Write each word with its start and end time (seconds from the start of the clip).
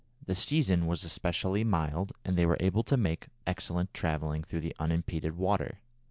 The 0.25 0.33
season 0.33 0.87
was 0.87 1.03
especially 1.03 1.63
mild, 1.63 2.11
and 2.25 2.35
they 2.35 2.47
were 2.47 2.57
able 2.59 2.81
to 2.85 2.97
make 2.97 3.27
excellent 3.45 3.93
travelling 3.93 4.43
through 4.43 4.61
the 4.61 4.75
unimpeded 4.79 5.35
water. 5.37 5.77